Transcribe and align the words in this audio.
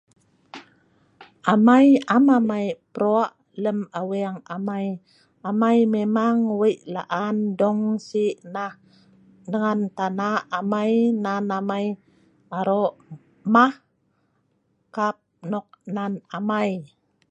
Amai, 1.53 1.85
am 2.15 2.25
amai 2.37 2.67
pro', 2.93 3.31
lem 3.63 3.79
aweng 3.99 4.37
amai. 4.55 4.85
Amai 5.49 5.77
memang 5.93 6.37
wei' 6.59 6.81
laan 6.95 7.37
dong 7.59 7.81
sinah. 8.07 8.73
Nan 9.51 9.79
tana 9.97 10.29
amai 10.57 10.91
nan 11.23 11.45
amai 11.57 11.85
aro' 12.57 12.91
mah', 13.53 13.77
kap 14.95 15.15
nok 15.51 15.67
nan 15.95 16.13
amai. 16.37 16.69